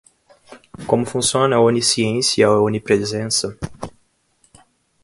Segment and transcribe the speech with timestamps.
[0.87, 3.55] Como funciona a onisciência e a onipresença